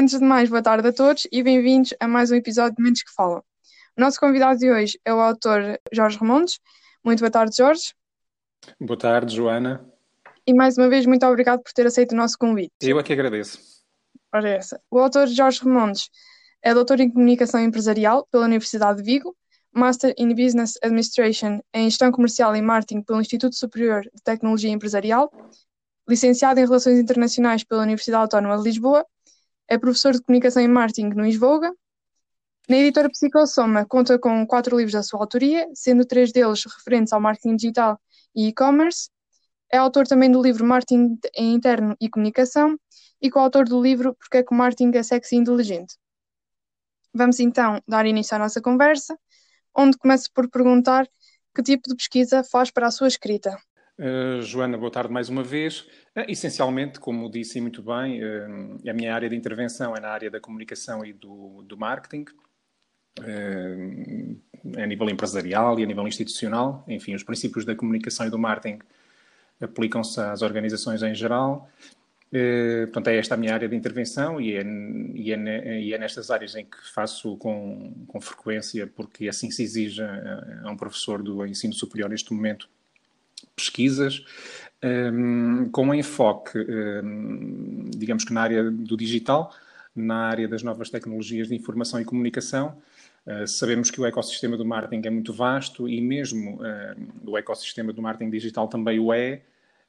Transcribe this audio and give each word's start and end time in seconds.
Antes 0.00 0.18
de 0.18 0.24
mais, 0.24 0.48
boa 0.48 0.62
tarde 0.62 0.88
a 0.88 0.92
todos 0.94 1.28
e 1.30 1.42
bem-vindos 1.42 1.92
a 2.00 2.08
mais 2.08 2.30
um 2.30 2.34
episódio 2.34 2.74
de 2.74 2.82
Mentes 2.82 3.02
que 3.02 3.12
Falam. 3.12 3.44
O 3.94 4.00
nosso 4.00 4.18
convidado 4.18 4.58
de 4.58 4.70
hoje 4.70 4.98
é 5.04 5.12
o 5.12 5.20
autor 5.20 5.78
Jorge 5.92 6.16
Ramondes. 6.16 6.58
Muito 7.04 7.18
boa 7.18 7.30
tarde, 7.30 7.54
Jorge. 7.54 7.92
Boa 8.80 8.98
tarde, 8.98 9.36
Joana. 9.36 9.86
E 10.46 10.54
mais 10.54 10.78
uma 10.78 10.88
vez, 10.88 11.04
muito 11.04 11.26
obrigado 11.26 11.62
por 11.62 11.70
ter 11.74 11.86
aceito 11.86 12.12
o 12.12 12.16
nosso 12.16 12.38
convite. 12.38 12.72
Eu 12.80 12.98
é 12.98 13.02
que 13.02 13.12
agradeço. 13.12 13.58
Ora, 14.32 14.48
essa. 14.48 14.80
O 14.90 14.98
autor 14.98 15.26
Jorge 15.26 15.60
Ramondes 15.62 16.08
é 16.62 16.72
doutor 16.72 16.98
em 16.98 17.10
Comunicação 17.10 17.60
Empresarial 17.60 18.26
pela 18.32 18.46
Universidade 18.46 19.02
de 19.02 19.04
Vigo, 19.04 19.36
Master 19.70 20.14
in 20.16 20.34
Business 20.34 20.78
Administration 20.82 21.60
em 21.74 21.90
Gestão 21.90 22.10
Comercial 22.10 22.56
e 22.56 22.62
Marketing 22.62 23.02
pelo 23.02 23.20
Instituto 23.20 23.54
Superior 23.54 24.00
de 24.04 24.22
Tecnologia 24.24 24.70
Empresarial, 24.70 25.30
licenciado 26.08 26.58
em 26.58 26.64
Relações 26.64 26.98
Internacionais 26.98 27.62
pela 27.62 27.82
Universidade 27.82 28.22
Autónoma 28.22 28.56
de 28.56 28.64
Lisboa, 28.64 29.04
é 29.70 29.78
professor 29.78 30.12
de 30.12 30.20
Comunicação 30.20 30.60
e 30.60 30.66
Marketing 30.66 31.10
no 31.10 31.24
Isvoga. 31.24 31.72
Na 32.68 32.76
editora 32.76 33.08
Psicosoma 33.08 33.86
conta 33.86 34.18
com 34.18 34.44
quatro 34.44 34.76
livros 34.76 34.94
da 34.94 35.02
sua 35.04 35.20
autoria, 35.20 35.68
sendo 35.72 36.04
três 36.04 36.32
deles 36.32 36.64
referentes 36.64 37.12
ao 37.12 37.20
marketing 37.20 37.54
digital 37.54 37.98
e 38.34 38.48
e-commerce. 38.48 39.08
É 39.72 39.78
autor 39.78 40.08
também 40.08 40.28
do 40.28 40.42
livro 40.42 40.66
Marketing 40.66 41.16
Interno 41.38 41.96
e 42.00 42.10
Comunicação 42.10 42.76
e 43.22 43.30
coautor 43.30 43.64
do 43.64 43.80
livro 43.80 44.12
Porque 44.16 44.38
é 44.38 44.42
que 44.42 44.52
o 44.52 44.56
Marketing 44.56 44.90
é 44.96 45.04
Sexy 45.04 45.36
e 45.36 45.38
Inteligente. 45.38 45.96
Vamos 47.14 47.38
então 47.38 47.80
dar 47.86 48.06
início 48.06 48.34
à 48.34 48.40
nossa 48.40 48.60
conversa, 48.60 49.16
onde 49.72 49.96
começo 49.96 50.28
por 50.34 50.50
perguntar 50.50 51.08
que 51.54 51.62
tipo 51.62 51.88
de 51.88 51.94
pesquisa 51.94 52.42
faz 52.42 52.72
para 52.72 52.88
a 52.88 52.90
sua 52.90 53.06
escrita. 53.06 53.56
Uh, 54.00 54.40
Joana, 54.40 54.78
boa 54.78 54.90
tarde 54.90 55.12
mais 55.12 55.28
uma 55.28 55.42
vez. 55.42 55.80
Uh, 56.16 56.24
essencialmente, 56.26 56.98
como 56.98 57.30
disse 57.30 57.60
muito 57.60 57.82
bem, 57.82 58.24
uh, 58.24 58.88
a 58.88 58.94
minha 58.94 59.14
área 59.14 59.28
de 59.28 59.36
intervenção 59.36 59.94
é 59.94 60.00
na 60.00 60.08
área 60.08 60.30
da 60.30 60.40
comunicação 60.40 61.04
e 61.04 61.12
do, 61.12 61.62
do 61.64 61.76
marketing, 61.76 62.24
a 64.78 64.86
nível 64.86 65.10
empresarial 65.10 65.78
e 65.78 65.82
a 65.82 65.86
nível 65.86 66.08
institucional. 66.08 66.82
Enfim, 66.88 67.14
os 67.14 67.22
princípios 67.22 67.66
da 67.66 67.74
comunicação 67.74 68.26
e 68.26 68.30
do 68.30 68.38
marketing 68.38 68.78
aplicam-se 69.60 70.18
às 70.18 70.40
organizações 70.40 71.02
em 71.02 71.14
geral. 71.14 71.68
portanto, 72.86 73.08
é 73.08 73.18
esta 73.18 73.34
a 73.34 73.36
minha 73.36 73.52
área 73.52 73.68
de 73.68 73.76
intervenção 73.76 74.40
e 74.40 74.56
é, 74.56 74.62
e 75.14 75.30
é, 75.30 75.80
e 75.82 75.92
é 75.92 75.98
nestas 75.98 76.30
áreas 76.30 76.54
em 76.54 76.64
que 76.64 76.78
faço 76.90 77.36
com, 77.36 77.92
com 78.08 78.18
frequência, 78.18 78.86
porque 78.86 79.28
assim 79.28 79.50
se 79.50 79.62
exige 79.62 80.02
a, 80.02 80.62
a 80.64 80.70
um 80.70 80.76
professor 80.76 81.22
do 81.22 81.44
ensino 81.44 81.74
superior 81.74 82.08
neste 82.08 82.32
momento 82.32 82.66
pesquisas 83.60 84.24
um, 84.82 85.68
com 85.70 85.94
enfoque, 85.94 86.58
um, 86.58 87.84
digamos 87.90 88.24
que 88.24 88.32
na 88.32 88.42
área 88.42 88.70
do 88.70 88.96
digital, 88.96 89.54
na 89.94 90.28
área 90.28 90.48
das 90.48 90.62
novas 90.62 90.90
tecnologias 90.90 91.48
de 91.48 91.54
informação 91.54 92.00
e 92.00 92.04
comunicação. 92.04 92.76
Uh, 93.26 93.46
sabemos 93.46 93.90
que 93.90 94.00
o 94.00 94.06
ecossistema 94.06 94.56
do 94.56 94.64
marketing 94.64 95.06
é 95.06 95.10
muito 95.10 95.32
vasto 95.32 95.86
e 95.88 96.00
mesmo 96.00 96.56
uh, 96.56 97.30
o 97.30 97.36
ecossistema 97.36 97.92
do 97.92 98.00
marketing 98.00 98.30
digital 98.30 98.66
também 98.66 98.98
o 98.98 99.12
é, 99.12 99.42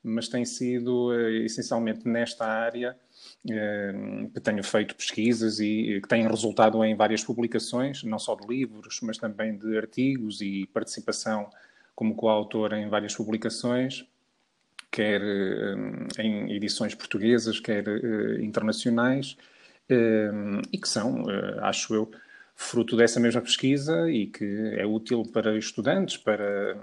mas 0.03 0.27
tem 0.27 0.43
sido 0.43 1.09
uh, 1.09 1.29
essencialmente 1.45 2.07
nesta 2.07 2.45
área 2.45 2.97
que 4.33 4.39
tenho 4.39 4.63
feito 4.63 4.95
pesquisas 4.95 5.59
e 5.59 5.99
que 6.01 6.07
têm 6.07 6.27
resultado 6.27 6.83
em 6.83 6.95
várias 6.95 7.23
publicações, 7.23 8.03
não 8.03 8.17
só 8.17 8.35
de 8.35 8.47
livros, 8.47 8.99
mas 9.03 9.17
também 9.17 9.55
de 9.55 9.77
artigos 9.77 10.41
e 10.41 10.67
participação 10.73 11.49
como 12.01 12.15
coautor 12.15 12.73
em 12.73 12.89
várias 12.89 13.13
publicações, 13.13 14.03
quer 14.89 15.21
eh, 15.21 15.75
em 16.17 16.51
edições 16.51 16.95
portuguesas, 16.95 17.59
quer 17.59 17.87
eh, 17.87 18.41
internacionais, 18.41 19.37
eh, 19.87 20.31
e 20.73 20.79
que 20.79 20.89
são, 20.89 21.25
acho 21.61 21.93
eu, 21.93 22.11
fruto 22.55 22.97
dessa 22.97 23.19
mesma 23.19 23.39
pesquisa 23.39 24.09
e 24.09 24.25
que 24.25 24.73
é 24.79 24.83
útil 24.83 25.23
para 25.31 25.55
estudantes, 25.55 26.17
para 26.17 26.75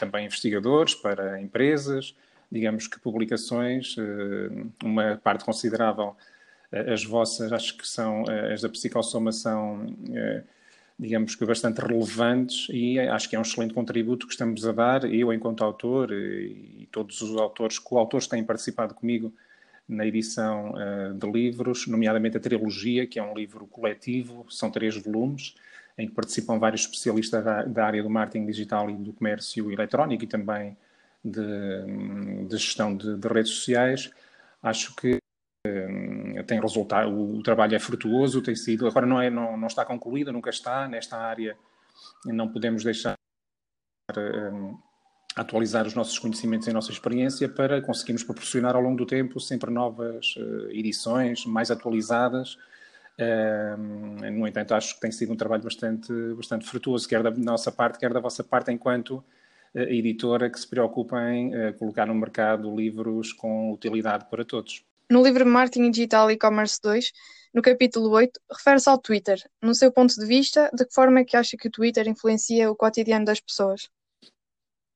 também 0.00 0.24
investigadores, 0.24 0.94
para 0.94 1.38
empresas. 1.42 2.16
Digamos 2.50 2.86
que 2.86 2.98
publicações, 2.98 3.96
uma 4.82 5.20
parte 5.22 5.44
considerável, 5.44 6.16
as 6.72 7.04
vossas, 7.04 7.52
acho 7.52 7.76
que 7.76 7.86
são, 7.86 8.24
as 8.52 8.62
da 8.62 8.68
psicossoma 8.70 9.30
são 9.30 9.86
digamos 10.98 11.34
que 11.34 11.44
bastante 11.44 11.80
relevantes 11.80 12.68
e 12.70 12.98
acho 12.98 13.28
que 13.28 13.36
é 13.36 13.38
um 13.38 13.42
excelente 13.42 13.74
contributo 13.74 14.26
que 14.26 14.32
estamos 14.32 14.66
a 14.66 14.72
dar, 14.72 15.04
eu 15.04 15.32
enquanto 15.32 15.64
autor 15.64 16.12
e 16.12 16.88
todos 16.90 17.20
os 17.20 17.36
autores, 17.36 17.78
coautores 17.78 18.26
têm 18.26 18.44
participado 18.44 18.94
comigo 18.94 19.32
na 19.88 20.06
edição 20.06 20.72
uh, 20.72 21.14
de 21.14 21.30
livros, 21.30 21.86
nomeadamente 21.86 22.36
a 22.36 22.40
Trilogia, 22.40 23.06
que 23.06 23.18
é 23.18 23.22
um 23.22 23.34
livro 23.34 23.66
coletivo, 23.66 24.46
são 24.48 24.70
três 24.70 24.96
volumes, 24.96 25.54
em 25.98 26.08
que 26.08 26.14
participam 26.14 26.58
vários 26.58 26.82
especialistas 26.82 27.44
da, 27.44 27.64
da 27.64 27.84
área 27.84 28.02
do 28.02 28.08
marketing 28.08 28.46
digital 28.46 28.88
e 28.88 28.94
do 28.94 29.12
comércio 29.12 29.70
eletrónico 29.70 30.24
e 30.24 30.26
também 30.26 30.76
de, 31.24 32.46
de 32.48 32.56
gestão 32.56 32.96
de, 32.96 33.16
de 33.16 33.28
redes 33.28 33.52
sociais. 33.52 34.10
Acho 34.62 34.94
que 34.96 35.18
tem 36.46 36.60
resultado, 36.60 37.10
o 37.10 37.42
trabalho 37.42 37.74
é 37.74 37.78
frutuoso, 37.78 38.42
tem 38.42 38.54
sido, 38.54 38.86
agora 38.86 39.06
não, 39.06 39.20
é, 39.20 39.30
não, 39.30 39.56
não 39.56 39.66
está 39.66 39.84
concluído, 39.84 40.32
nunca 40.32 40.50
está, 40.50 40.86
nesta 40.86 41.16
área 41.16 41.56
não 42.26 42.48
podemos 42.48 42.84
deixar 42.84 43.14
um, 44.16 44.76
atualizar 45.36 45.86
os 45.86 45.94
nossos 45.94 46.18
conhecimentos 46.18 46.66
e 46.66 46.70
a 46.70 46.74
nossa 46.74 46.92
experiência 46.92 47.48
para 47.48 47.80
conseguirmos 47.82 48.22
proporcionar 48.22 48.76
ao 48.76 48.82
longo 48.82 48.96
do 48.96 49.06
tempo 49.06 49.40
sempre 49.40 49.70
novas 49.70 50.36
uh, 50.36 50.70
edições, 50.70 51.44
mais 51.44 51.70
atualizadas. 51.70 52.56
Uh, 53.18 54.30
no 54.32 54.46
entanto, 54.46 54.74
acho 54.74 54.94
que 54.94 55.00
tem 55.00 55.10
sido 55.10 55.32
um 55.32 55.36
trabalho 55.36 55.62
bastante, 55.62 56.12
bastante 56.36 56.66
frutuoso, 56.66 57.08
quer 57.08 57.22
da 57.22 57.30
nossa 57.30 57.72
parte, 57.72 57.98
quer 57.98 58.12
da 58.12 58.20
vossa 58.20 58.44
parte, 58.44 58.70
enquanto 58.70 59.16
uh, 59.74 59.78
editora 59.78 60.48
que 60.48 60.58
se 60.58 60.68
preocupa 60.68 61.20
em 61.30 61.54
uh, 61.54 61.74
colocar 61.74 62.06
no 62.06 62.14
mercado 62.14 62.74
livros 62.74 63.32
com 63.32 63.72
utilidade 63.72 64.26
para 64.30 64.44
todos. 64.44 64.84
No 65.10 65.22
livro 65.22 65.44
Marketing 65.44 65.90
Digital 65.90 66.30
E-Commerce 66.30 66.80
2, 66.82 67.12
no 67.52 67.60
capítulo 67.60 68.10
8, 68.10 68.40
refere-se 68.50 68.88
ao 68.88 68.98
Twitter. 68.98 69.38
No 69.62 69.74
seu 69.74 69.92
ponto 69.92 70.14
de 70.14 70.26
vista, 70.26 70.70
de 70.72 70.86
que 70.86 70.94
forma 70.94 71.20
é 71.20 71.24
que 71.24 71.36
acha 71.36 71.56
que 71.56 71.68
o 71.68 71.70
Twitter 71.70 72.08
influencia 72.08 72.70
o 72.70 72.76
cotidiano 72.76 73.24
das 73.24 73.38
pessoas? 73.38 73.90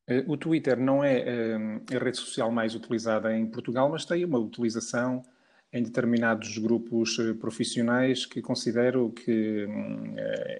Eh, 0.09 0.25
o 0.27 0.37
Twitter 0.37 0.81
não 0.81 1.05
é 1.05 1.19
eh, 1.19 1.57
a 1.95 1.99
rede 1.99 2.17
social 2.17 2.51
mais 2.51 2.75
utilizada 2.75 3.37
em 3.37 3.47
Portugal, 3.47 3.91
mas 3.91 4.07
tem 4.07 4.25
uma 4.25 4.39
utilização 4.39 5.23
em 5.71 5.83
determinados 5.83 6.57
grupos 6.57 7.19
eh, 7.19 7.35
profissionais 7.35 8.25
que 8.25 8.41
considero 8.41 9.11
que 9.11 9.67
hum, 9.67 10.15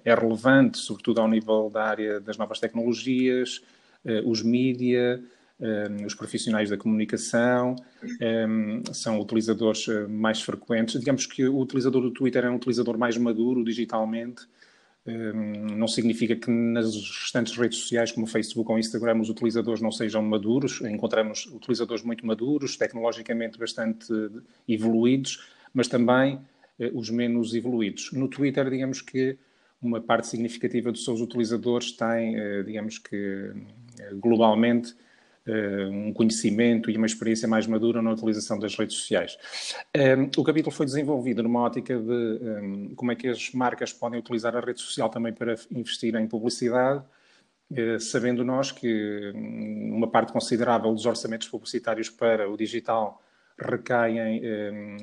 é 0.05 0.13
relevante, 0.13 0.77
sobretudo 0.77 1.21
ao 1.21 1.27
nível 1.27 1.71
da 1.71 1.85
área 1.85 2.19
das 2.21 2.37
novas 2.37 2.59
tecnologias, 2.59 3.61
os 4.25 4.41
mídia, 4.41 5.21
um, 5.59 6.05
os 6.05 6.13
profissionais 6.13 6.69
da 6.69 6.77
comunicação 6.77 7.75
um, 8.21 8.81
são 8.93 9.19
utilizadores 9.19 9.87
eh, 9.87 10.07
mais 10.07 10.41
frequentes. 10.41 10.97
Digamos 10.99 11.25
que 11.25 11.45
o 11.47 11.59
utilizador 11.59 12.01
do 12.01 12.11
Twitter 12.11 12.45
é 12.45 12.49
um 12.49 12.55
utilizador 12.55 12.97
mais 12.97 13.17
maduro 13.17 13.63
digitalmente. 13.63 14.47
Um, 15.05 15.75
não 15.75 15.87
significa 15.87 16.35
que 16.35 16.49
nas 16.49 16.93
restantes 16.95 17.57
redes 17.57 17.79
sociais, 17.79 18.11
como 18.11 18.27
Facebook 18.27 18.71
ou 18.71 18.77
Instagram, 18.77 19.19
os 19.19 19.29
utilizadores 19.29 19.81
não 19.81 19.91
sejam 19.91 20.21
maduros. 20.21 20.81
Encontramos 20.81 21.45
utilizadores 21.47 22.03
muito 22.03 22.25
maduros, 22.25 22.77
tecnologicamente 22.77 23.57
bastante 23.57 24.13
evoluídos, 24.67 25.45
mas 25.73 25.87
também 25.87 26.39
eh, 26.79 26.91
os 26.93 27.09
menos 27.09 27.53
evoluídos. 27.53 28.11
No 28.13 28.27
Twitter, 28.27 28.69
digamos 28.69 29.01
que 29.01 29.37
uma 29.81 30.01
parte 30.01 30.27
significativa 30.27 30.91
dos 30.91 31.03
seus 31.03 31.21
utilizadores 31.21 31.91
tem, 31.91 32.35
eh, 32.35 32.63
digamos 32.63 32.97
que 32.97 33.51
globalmente, 34.13 34.91
eh, 34.91 35.08
um 35.89 36.13
conhecimento 36.13 36.89
e 36.89 36.97
uma 36.97 37.05
experiência 37.05 37.47
mais 37.47 37.65
madura 37.67 38.01
na 38.01 38.11
utilização 38.11 38.59
das 38.59 38.75
redes 38.75 38.97
sociais. 38.97 39.37
Eh, 39.93 40.15
o 40.37 40.43
capítulo 40.43 40.71
foi 40.71 40.85
desenvolvido 40.85 41.41
numa 41.43 41.61
ótica 41.61 41.97
de 41.97 42.39
eh, 42.41 42.93
como 42.95 43.11
é 43.11 43.15
que 43.15 43.27
as 43.27 43.51
marcas 43.53 43.93
podem 43.93 44.19
utilizar 44.19 44.55
a 44.55 44.59
rede 44.59 44.81
social 44.81 45.09
também 45.09 45.33
para 45.33 45.55
investir 45.71 46.15
em 46.15 46.27
publicidade, 46.27 47.03
sabendo 47.99 48.43
nós 48.43 48.71
que 48.71 49.31
hum, 49.35 49.93
uma 49.95 50.07
parte 50.07 50.33
considerável 50.33 50.91
dos 50.91 51.05
orçamentos 51.05 51.47
publicitários 51.47 52.09
para 52.09 52.49
o 52.49 52.57
digital 52.57 53.21
recaem 53.59 54.41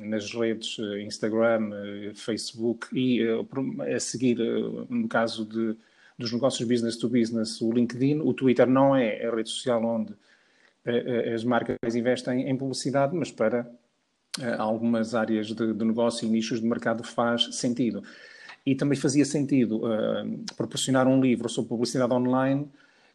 nas 0.01 0.33
redes 0.33 0.77
Instagram, 1.05 1.69
Facebook 2.15 2.87
e 2.91 3.21
a 3.95 3.99
seguir, 3.99 4.37
no 4.89 5.07
caso 5.07 5.45
de, 5.45 5.77
dos 6.17 6.31
negócios 6.31 6.67
business 6.67 6.97
to 6.97 7.07
business, 7.07 7.61
o 7.61 7.71
LinkedIn. 7.71 8.21
O 8.21 8.33
Twitter 8.33 8.67
não 8.67 8.95
é 8.95 9.25
a 9.25 9.33
rede 9.33 9.49
social 9.49 9.83
onde 9.85 10.13
eh, 10.13 10.15
as 11.33 11.43
marcas 11.43 11.95
investem 11.95 12.49
em 12.49 12.55
publicidade, 12.57 13.15
mas 13.15 13.31
para 13.31 13.69
eh, 14.39 14.55
algumas 14.57 15.15
áreas 15.15 15.47
de, 15.47 15.73
de 15.73 15.85
negócio 15.85 16.27
e 16.27 16.29
nichos 16.29 16.61
de 16.61 16.67
mercado 16.67 17.03
faz 17.03 17.55
sentido. 17.55 18.03
E 18.65 18.75
também 18.75 18.97
fazia 18.97 19.25
sentido 19.25 19.77
uh, 19.77 20.55
proporcionar 20.55 21.07
um 21.07 21.21
livro 21.21 21.47
sobre 21.47 21.69
publicidade 21.69 22.13
online 22.13 22.69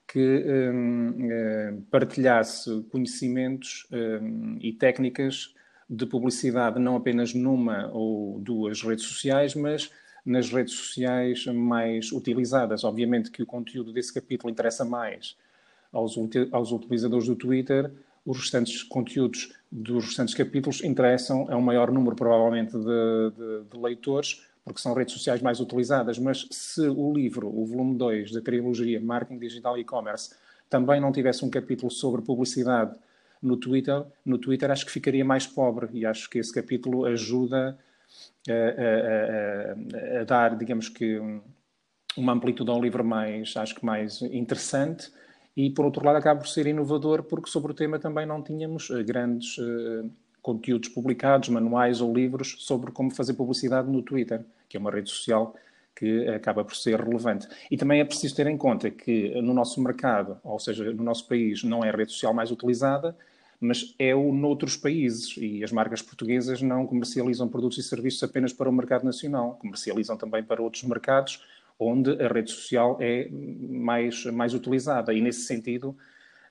que 0.08 0.44
um, 0.72 1.10
uh, 1.10 1.82
partilhasse 1.90 2.82
conhecimentos 2.90 3.86
um, 3.92 4.56
e 4.60 4.72
técnicas 4.72 5.54
de 5.88 6.06
publicidade 6.06 6.80
não 6.80 6.96
apenas 6.96 7.34
numa 7.34 7.88
ou 7.92 8.40
duas 8.40 8.82
redes 8.82 9.04
sociais, 9.04 9.54
mas 9.54 9.90
nas 10.24 10.50
redes 10.50 10.74
sociais 10.74 11.44
mais 11.46 12.10
utilizadas. 12.12 12.82
Obviamente 12.82 13.30
que 13.30 13.42
o 13.42 13.46
conteúdo 13.46 13.92
desse 13.92 14.12
capítulo 14.12 14.50
interessa 14.50 14.84
mais 14.84 15.36
aos, 15.92 16.16
aos 16.50 16.72
utilizadores 16.72 17.26
do 17.26 17.36
Twitter, 17.36 17.92
os 18.24 18.38
restantes 18.38 18.82
conteúdos 18.82 19.52
dos 19.70 20.06
restantes 20.06 20.34
capítulos 20.34 20.82
interessam 20.82 21.46
a 21.50 21.56
um 21.56 21.60
maior 21.60 21.90
número, 21.90 22.14
provavelmente, 22.14 22.72
de, 22.72 23.30
de, 23.36 23.64
de, 23.70 23.78
leitores, 23.78 24.46
porque 24.64 24.80
são 24.80 24.94
redes 24.94 25.14
sociais 25.14 25.42
mais 25.42 25.60
utilizadas. 25.60 26.18
Mas 26.18 26.46
se 26.50 26.88
o 26.88 27.12
livro, 27.12 27.48
o 27.48 27.66
volume 27.66 27.96
2 27.96 28.32
da 28.32 28.40
trilogia 28.40 29.00
Marketing 29.00 29.38
Digital 29.38 29.76
e 29.76 29.80
E-Commerce, 29.80 30.34
também 30.70 31.00
não 31.00 31.12
tivesse 31.12 31.44
um 31.44 31.50
capítulo 31.50 31.90
sobre 31.90 32.22
publicidade 32.22 32.94
no 33.42 33.56
Twitter, 33.56 34.04
no 34.24 34.38
Twitter 34.38 34.70
acho 34.70 34.86
que 34.86 34.92
ficaria 34.92 35.24
mais 35.24 35.46
pobre 35.46 35.88
e 35.92 36.06
acho 36.06 36.30
que 36.30 36.38
esse 36.38 36.54
capítulo 36.54 37.04
ajuda 37.04 37.76
a, 38.48 38.52
a, 38.52 40.18
a, 40.18 40.20
a 40.20 40.24
dar, 40.24 40.56
digamos 40.56 40.88
que, 40.88 41.20
uma 42.16 42.32
amplitude 42.32 42.70
ao 42.70 42.80
livro 42.80 43.04
mais, 43.04 43.56
acho 43.56 43.74
que 43.74 43.84
mais 43.84 44.22
interessante 44.22 45.10
e, 45.56 45.70
por 45.70 45.84
outro 45.84 46.04
lado, 46.04 46.16
acaba 46.16 46.40
por 46.40 46.48
ser 46.48 46.66
inovador 46.66 47.22
porque 47.24 47.50
sobre 47.50 47.72
o 47.72 47.74
tema 47.74 47.98
também 47.98 48.26
não 48.26 48.42
tínhamos 48.42 48.90
eh, 48.90 49.02
grandes 49.02 49.58
uh, 49.58 50.10
conteúdos 50.40 50.88
publicados, 50.88 51.48
manuais 51.50 52.00
ou 52.00 52.12
livros 52.12 52.56
sobre 52.58 52.90
como 52.90 53.10
fazer 53.10 53.34
publicidade 53.34 53.90
no 53.90 54.02
Twitter, 54.02 54.44
que 54.68 54.76
é 54.76 54.80
uma 54.80 54.90
rede 54.90 55.10
social 55.10 55.54
que 55.94 56.26
acaba 56.28 56.64
por 56.64 56.74
ser 56.74 56.98
relevante. 57.00 57.46
E 57.70 57.76
também 57.76 58.00
é 58.00 58.04
preciso 58.04 58.34
ter 58.34 58.46
em 58.46 58.56
conta 58.56 58.90
que 58.90 59.40
no 59.42 59.52
nosso 59.52 59.80
mercado, 59.80 60.38
ou 60.42 60.58
seja, 60.58 60.90
no 60.92 61.04
nosso 61.04 61.28
país, 61.28 61.62
não 61.62 61.84
é 61.84 61.90
a 61.90 61.92
rede 61.96 62.12
social 62.12 62.32
mais 62.32 62.50
utilizada, 62.50 63.14
mas 63.60 63.94
é 63.98 64.14
o 64.14 64.32
noutros 64.32 64.76
países 64.76 65.36
e 65.36 65.62
as 65.62 65.70
marcas 65.70 66.02
portuguesas 66.02 66.60
não 66.62 66.86
comercializam 66.86 67.46
produtos 67.46 67.78
e 67.78 67.82
serviços 67.82 68.22
apenas 68.22 68.52
para 68.52 68.68
o 68.68 68.72
mercado 68.72 69.04
nacional, 69.04 69.56
comercializam 69.60 70.16
também 70.16 70.42
para 70.42 70.60
outros 70.60 70.82
mercados 70.82 71.44
onde 71.82 72.10
a 72.22 72.28
rede 72.28 72.50
social 72.50 72.96
é 73.00 73.28
mais, 73.30 74.24
mais 74.26 74.54
utilizada. 74.54 75.12
E 75.12 75.20
nesse 75.20 75.42
sentido, 75.42 75.96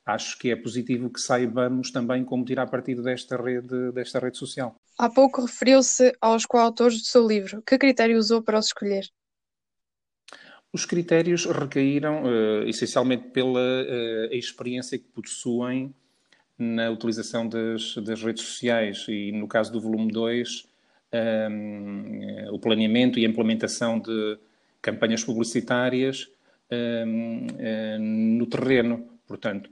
acho 0.05 0.37
que 0.37 0.51
é 0.51 0.55
positivo 0.55 1.09
que 1.09 1.19
saibamos 1.19 1.91
também 1.91 2.23
como 2.23 2.45
tirar 2.45 2.67
partido 2.67 3.01
desta 3.01 3.41
rede, 3.41 3.91
desta 3.91 4.19
rede 4.19 4.37
social. 4.37 4.75
Há 4.97 5.09
pouco 5.09 5.41
referiu-se 5.41 6.13
aos 6.21 6.45
coautores 6.45 6.99
do 6.99 7.05
seu 7.05 7.27
livro. 7.27 7.61
Que 7.61 7.77
critério 7.77 8.17
usou 8.17 8.41
para 8.41 8.59
os 8.59 8.67
escolher? 8.67 9.05
Os 10.73 10.85
critérios 10.85 11.45
recaíram 11.45 12.23
uh, 12.23 12.63
essencialmente 12.67 13.29
pela 13.29 13.59
uh, 13.59 14.33
experiência 14.33 14.97
que 14.97 15.05
possuem 15.05 15.93
na 16.57 16.89
utilização 16.91 17.47
das, 17.47 17.95
das 17.95 18.21
redes 18.21 18.43
sociais 18.43 19.05
e, 19.09 19.31
no 19.31 19.47
caso 19.47 19.71
do 19.71 19.81
volume 19.81 20.11
2, 20.11 20.67
um, 21.13 22.23
eh, 22.23 22.51
o 22.51 22.59
planeamento 22.59 23.19
e 23.19 23.25
a 23.25 23.29
implementação 23.29 23.99
de 23.99 24.37
campanhas 24.81 25.23
publicitárias 25.23 26.29
um, 26.71 27.47
um, 27.99 28.37
no 28.37 28.45
terreno. 28.47 29.07
Portanto, 29.27 29.69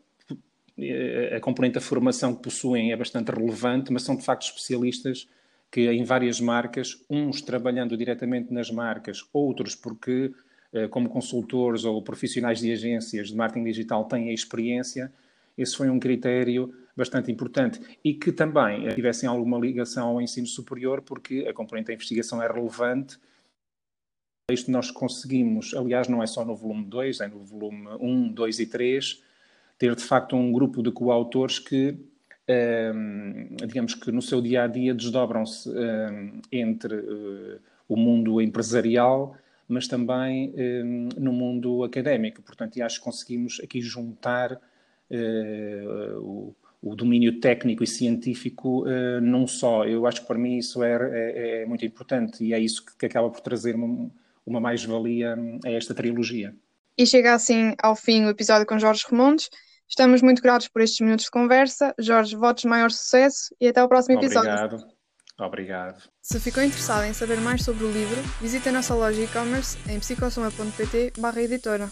eh, 0.77 1.35
a 1.35 1.39
componente 1.39 1.75
da 1.75 1.81
formação 1.81 2.35
que 2.35 2.44
possuem 2.44 2.91
é 2.91 2.95
bastante 2.95 3.29
relevante, 3.31 3.91
mas 3.91 4.03
são 4.03 4.15
de 4.15 4.23
facto 4.23 4.44
especialistas 4.44 5.27
que 5.71 5.89
em 5.89 6.03
várias 6.03 6.41
marcas, 6.41 7.03
uns 7.09 7.41
trabalhando 7.41 7.95
diretamente 7.95 8.53
nas 8.53 8.71
marcas, 8.71 9.23
outros 9.31 9.75
porque, 9.75 10.31
eh, 10.73 10.88
como 10.88 11.09
consultores 11.09 11.85
ou 11.85 12.01
profissionais 12.01 12.59
de 12.59 12.71
agências 12.71 13.29
de 13.29 13.35
marketing 13.35 13.65
digital, 13.65 14.06
têm 14.06 14.29
a 14.29 14.33
experiência 14.33 15.11
esse 15.59 15.75
foi 15.75 15.89
um 15.89 16.00
critério 16.00 16.73
bastante 16.95 17.29
importante 17.29 17.81
e 18.01 18.13
que 18.13 18.31
também 18.31 18.88
tivessem 18.95 19.27
alguma 19.27 19.59
ligação 19.59 20.07
ao 20.07 20.21
ensino 20.21 20.47
superior, 20.47 21.01
porque 21.01 21.45
a 21.50 21.53
componente 21.53 21.88
da 21.88 21.94
investigação 21.94 22.41
é 22.41 22.47
relevante. 22.47 23.19
Isto 24.51 24.72
nós 24.72 24.92
conseguimos, 24.92 25.74
aliás, 25.74 26.07
não 26.07 26.22
é 26.24 26.28
só 26.28 26.44
no 26.44 26.56
volume 26.56 26.86
2, 26.86 27.22
é 27.22 27.28
no 27.28 27.40
volume 27.40 27.88
1, 28.00 28.31
2 28.34 28.60
e 28.60 28.66
3, 28.66 29.24
ter 29.78 29.96
de 29.96 30.04
facto 30.04 30.36
um 30.36 30.51
grupo 30.51 30.84
de 30.84 30.92
coautores 30.92 31.60
que, 31.60 31.98
ehm, 32.48 33.56
digamos 33.66 33.96
que 33.96 34.12
no 34.12 34.22
seu 34.22 34.42
dia 34.42 34.63
a 34.63 34.68
dia 34.68 34.94
desdobram-se 34.94 35.69
ehm, 35.69 36.42
entre 36.51 36.96
eh, 36.96 37.60
o 37.88 37.96
mundo 37.96 38.42
empresarial, 38.42 39.36
mas 39.68 39.88
também 39.88 40.54
ehm, 40.57 41.10
no 41.18 41.31
mundo 41.31 41.84
académico. 41.84 42.42
Portanto, 42.42 42.81
acho 42.81 43.00
que 43.00 43.06
conseguimos 43.06 43.62
aqui 43.63 43.81
juntar 43.81 44.60
uh, 45.10 46.19
o, 46.19 46.56
o, 46.81 46.95
domínio 46.95 47.40
técnico 47.40 47.84
e 47.84 47.88
científico 47.88 48.86
uh, 48.88 49.22
não 49.22 49.48
só. 49.48 49.86
Eu 49.86 50.06
acho 50.06 50.22
que 50.22 50.28
para 50.28 50.38
mim 50.38 50.57
isso 50.57 50.84
é, 50.84 50.94
é, 50.94 51.62
é 51.62 51.66
muito 51.66 51.86
importante 51.86 52.44
e 52.44 52.54
é 52.54 52.60
isso 52.60 52.86
que, 52.86 52.98
que 52.98 53.06
acaba 53.06 53.30
por 53.30 53.42
trazer 53.42 53.75
uma, 54.50 54.60
mais-valia 54.60 55.36
a 55.66 55.72
esta 55.72 55.94
trilogia. 55.94 56.54
E 56.98 57.06
chega 57.06 57.34
assim 57.34 57.74
ao 57.81 57.96
fim 57.96 58.25
o 58.25 58.30
episódio 58.30 58.66
com 58.66 58.78
Jorge 58.78 59.06
Remontes. 59.10 59.50
Estamos 59.88 60.22
muito 60.22 60.42
gratos 60.42 60.68
por 60.68 60.81
estes 60.81 61.00
minutos 61.00 61.25
de 61.25 61.31
conversa. 61.31 61.96
Jorge, 61.98 62.36
votos 62.36 62.63
de 62.63 62.68
maior 62.68 62.92
sucesso 62.92 63.56
e 63.60 63.68
até 63.68 63.80
ao 63.80 63.88
próximo 63.88 64.19
episódio. 64.19 64.51
Obrigado. 64.51 65.00
Obrigado. 65.40 66.04
Se 66.22 66.40
ficou 66.40 66.62
interessado 66.62 67.06
em 67.06 67.13
saber 67.13 67.40
mais 67.40 67.63
sobre 67.63 67.86
o 67.86 67.92
livro, 67.92 68.22
visite 68.42 68.68
a 68.68 68.72
nossa 68.74 68.94
loja 68.94 69.22
e-commerce 69.22 69.78
em 69.90 69.98
psicosoma.pt 70.00 71.13
editora. 71.38 71.90